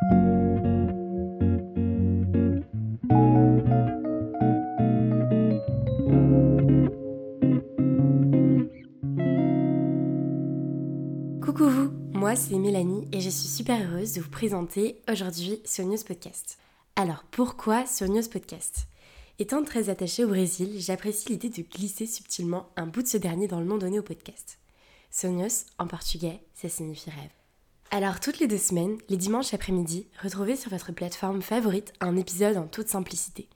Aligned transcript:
Coucou 0.00 0.10
vous, 11.68 11.90
moi 12.12 12.36
c'est 12.36 12.54
Mélanie 12.54 13.08
et 13.12 13.20
je 13.20 13.28
suis 13.28 13.48
super 13.48 13.90
heureuse 13.90 14.12
de 14.12 14.20
vous 14.20 14.30
présenter 14.30 15.02
aujourd'hui 15.10 15.60
Sonios 15.64 16.04
Podcast. 16.06 16.58
Alors 16.94 17.24
pourquoi 17.32 17.84
Sonios 17.84 18.28
Podcast? 18.30 18.86
Étant 19.40 19.64
très 19.64 19.88
attachée 19.88 20.24
au 20.24 20.28
Brésil, 20.28 20.76
j'apprécie 20.78 21.30
l'idée 21.30 21.48
de 21.48 21.62
glisser 21.62 22.06
subtilement 22.06 22.68
un 22.76 22.86
bout 22.86 23.02
de 23.02 23.08
ce 23.08 23.16
dernier 23.16 23.48
dans 23.48 23.58
le 23.58 23.66
nom 23.66 23.78
donné 23.78 23.98
au 23.98 24.04
podcast. 24.04 24.60
Sonios, 25.10 25.64
en 25.78 25.88
portugais, 25.88 26.38
ça 26.54 26.68
signifie 26.68 27.10
rêve. 27.10 27.30
Alors 27.90 28.20
toutes 28.20 28.38
les 28.38 28.48
deux 28.48 28.58
semaines, 28.58 28.98
les 29.08 29.16
dimanches 29.16 29.54
après-midi, 29.54 30.08
retrouvez 30.22 30.56
sur 30.56 30.70
votre 30.70 30.92
plateforme 30.92 31.40
favorite 31.40 31.94
un 32.00 32.16
épisode 32.16 32.58
en 32.58 32.66
toute 32.66 32.88
simplicité. 32.88 33.48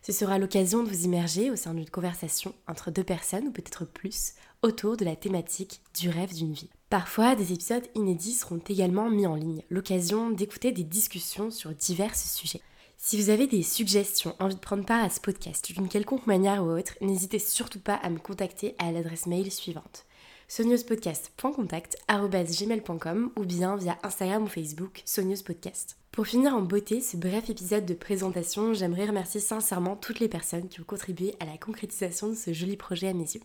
Ce 0.00 0.10
sera 0.10 0.38
l'occasion 0.38 0.82
de 0.82 0.88
vous 0.88 1.04
immerger 1.04 1.50
au 1.50 1.56
sein 1.56 1.74
d'une 1.74 1.90
conversation 1.90 2.54
entre 2.66 2.90
deux 2.90 3.04
personnes 3.04 3.48
ou 3.48 3.50
peut-être 3.50 3.84
plus 3.84 4.32
autour 4.62 4.96
de 4.96 5.04
la 5.04 5.16
thématique 5.16 5.82
du 6.00 6.08
rêve 6.08 6.32
d'une 6.32 6.54
vie. 6.54 6.70
Parfois, 6.88 7.34
des 7.34 7.52
épisodes 7.52 7.86
inédits 7.94 8.32
seront 8.32 8.60
également 8.66 9.10
mis 9.10 9.26
en 9.26 9.34
ligne, 9.34 9.62
l'occasion 9.68 10.30
d'écouter 10.30 10.72
des 10.72 10.84
discussions 10.84 11.50
sur 11.50 11.74
divers 11.74 12.16
sujets. 12.16 12.62
Si 12.96 13.20
vous 13.20 13.28
avez 13.28 13.46
des 13.46 13.62
suggestions, 13.62 14.34
envie 14.40 14.54
de 14.54 14.60
prendre 14.60 14.86
part 14.86 15.04
à 15.04 15.10
ce 15.10 15.20
podcast 15.20 15.70
d'une 15.70 15.88
quelconque 15.88 16.26
manière 16.26 16.64
ou 16.64 16.70
autre, 16.70 16.94
n'hésitez 17.02 17.38
surtout 17.38 17.80
pas 17.80 17.96
à 17.96 18.08
me 18.08 18.18
contacter 18.18 18.74
à 18.78 18.92
l'adresse 18.92 19.26
mail 19.26 19.52
suivante 19.52 20.06
soniospodcast.contact.gmail.com 20.48 23.30
ou 23.36 23.44
bien 23.44 23.76
via 23.76 23.96
Instagram 24.02 24.44
ou 24.44 24.48
Facebook 24.48 25.02
soniospodcast. 25.04 25.96
Pour 26.12 26.26
finir 26.26 26.54
en 26.54 26.62
beauté 26.62 27.00
ce 27.00 27.16
bref 27.16 27.48
épisode 27.50 27.86
de 27.86 27.94
présentation, 27.94 28.72
j'aimerais 28.72 29.06
remercier 29.06 29.40
sincèrement 29.40 29.96
toutes 29.96 30.20
les 30.20 30.28
personnes 30.28 30.68
qui 30.68 30.80
ont 30.80 30.84
contribué 30.84 31.34
à 31.40 31.44
la 31.44 31.58
concrétisation 31.58 32.28
de 32.28 32.34
ce 32.34 32.52
joli 32.52 32.76
projet 32.76 33.08
à 33.08 33.14
mes 33.14 33.34
yeux. 33.34 33.42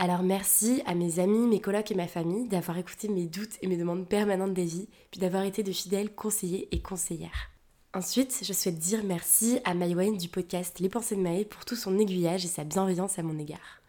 Alors 0.00 0.24
merci 0.24 0.82
à 0.86 0.96
mes 0.96 1.20
amis, 1.20 1.46
mes 1.46 1.60
colocs 1.60 1.92
et 1.92 1.94
ma 1.94 2.08
famille 2.08 2.48
d'avoir 2.48 2.78
écouté 2.78 3.06
mes 3.08 3.26
doutes 3.26 3.58
et 3.62 3.68
mes 3.68 3.76
demandes 3.76 4.08
permanentes 4.08 4.54
d'avis, 4.54 4.88
puis 5.12 5.20
d'avoir 5.20 5.44
été 5.44 5.62
de 5.62 5.70
fidèles 5.70 6.12
conseillers 6.12 6.66
et 6.72 6.82
conseillères. 6.82 7.52
Ensuite, 7.94 8.40
je 8.42 8.52
souhaite 8.52 8.78
dire 8.78 9.04
merci 9.04 9.60
à 9.64 9.72
Maïwane 9.72 10.16
du 10.16 10.28
podcast 10.28 10.80
Les 10.80 10.88
Pensées 10.88 11.14
de 11.14 11.20
Maë 11.20 11.44
pour 11.44 11.64
tout 11.64 11.76
son 11.76 11.96
aiguillage 11.96 12.44
et 12.44 12.48
sa 12.48 12.64
bienveillance 12.64 13.20
à 13.20 13.22
mon 13.22 13.38
égard. 13.38 13.83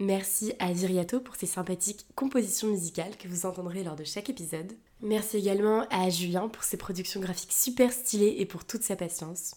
Merci 0.00 0.54
à 0.58 0.72
Viriato 0.72 1.20
pour 1.20 1.36
ses 1.36 1.44
sympathiques 1.44 2.06
compositions 2.14 2.68
musicales 2.68 3.18
que 3.18 3.28
vous 3.28 3.44
entendrez 3.44 3.84
lors 3.84 3.96
de 3.96 4.04
chaque 4.04 4.30
épisode. 4.30 4.72
Merci 5.02 5.36
également 5.36 5.86
à 5.90 6.08
Julien 6.08 6.48
pour 6.48 6.64
ses 6.64 6.78
productions 6.78 7.20
graphiques 7.20 7.52
super 7.52 7.92
stylées 7.92 8.36
et 8.38 8.46
pour 8.46 8.64
toute 8.64 8.82
sa 8.82 8.96
patience. 8.96 9.56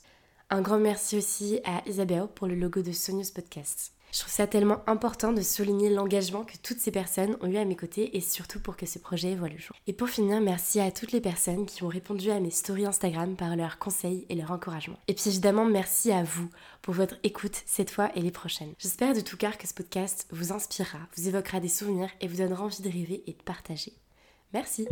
Un 0.50 0.62
grand 0.62 0.80
merci 0.80 1.18
aussi 1.18 1.62
à 1.64 1.82
Isabelle 1.88 2.28
pour 2.36 2.48
le 2.48 2.56
logo 2.56 2.82
de 2.82 2.92
Sonius 2.92 3.32
Podcast. 3.32 3.94
Je 4.14 4.20
trouve 4.20 4.32
ça 4.32 4.46
tellement 4.46 4.84
important 4.86 5.34
de 5.34 5.42
souligner 5.42 5.90
l'engagement 5.90 6.44
que 6.44 6.56
toutes 6.62 6.78
ces 6.78 6.92
personnes 6.92 7.36
ont 7.42 7.48
eu 7.48 7.58
à 7.58 7.66
mes 7.66 7.76
côtés 7.76 8.16
et 8.16 8.22
surtout 8.22 8.60
pour 8.60 8.78
que 8.78 8.86
ce 8.86 9.00
projet 9.00 9.34
voit 9.34 9.50
le 9.50 9.58
jour. 9.58 9.76
Et 9.88 9.94
pour 9.94 10.08
finir, 10.08 10.40
merci 10.40 10.80
à 10.80 10.92
toutes 10.92 11.14
les 11.14 11.20
personnes 11.20 11.66
qui 11.66 11.82
ont 11.82 11.88
répondu 11.88 12.30
à 12.30 12.40
mes 12.40 12.52
stories 12.52 12.86
Instagram 12.86 13.36
par 13.36 13.56
leurs 13.56 13.80
conseils 13.80 14.28
et 14.30 14.36
leur 14.36 14.52
encouragement. 14.52 15.00
Et 15.08 15.16
puis 15.16 15.30
évidemment, 15.30 15.66
merci 15.66 16.12
à 16.12 16.22
vous 16.22 16.48
pour 16.84 16.94
votre 16.94 17.16
écoute 17.24 17.64
cette 17.66 17.90
fois 17.90 18.12
et 18.16 18.22
les 18.22 18.30
prochaines. 18.30 18.74
J'espère 18.78 19.16
de 19.16 19.22
tout 19.22 19.36
cœur 19.36 19.58
que 19.58 19.68
ce 19.68 19.74
podcast 19.74 20.28
vous 20.30 20.54
inspirera, 20.54 21.00
vous 21.18 21.28
évoquera 21.28 21.60
des 21.60 21.68
souvenirs 21.68 22.10
et 22.22 22.28
vous 22.28 22.38
donnera 22.38 22.66
envie 22.66 22.84
de 22.84 22.90
rêver 22.90 23.24
et 23.26 23.34
de 23.34 23.42
partager. 23.42 23.94
Merci. 24.54 24.88